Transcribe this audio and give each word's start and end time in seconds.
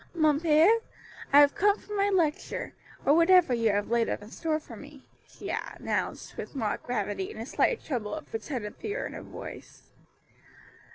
"Mon 0.15 0.39
père, 0.39 0.79
I 1.31 1.41
have 1.41 1.53
come 1.53 1.77
for 1.77 1.95
my 1.95 2.09
lecture, 2.09 2.73
or 3.05 3.13
whatever 3.15 3.53
you 3.53 3.69
have 3.71 3.91
laid 3.91 4.09
up 4.09 4.23
in 4.23 4.31
store 4.31 4.59
for 4.59 4.75
me," 4.75 5.03
she 5.27 5.51
announced 5.75 6.37
with 6.37 6.55
mock 6.55 6.81
gravity 6.81 7.31
and 7.31 7.39
a 7.39 7.45
slight 7.45 7.83
tremble 7.83 8.15
of 8.15 8.27
pretended 8.31 8.75
fear 8.77 9.05
in 9.05 9.13
her 9.13 9.21
voice. 9.21 9.91